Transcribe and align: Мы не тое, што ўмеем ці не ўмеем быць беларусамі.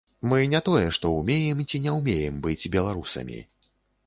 Мы 0.29 0.37
не 0.53 0.61
тое, 0.69 0.87
што 0.97 1.11
ўмеем 1.17 1.61
ці 1.69 1.83
не 1.85 1.93
ўмеем 1.99 2.41
быць 2.49 2.69
беларусамі. 2.79 3.39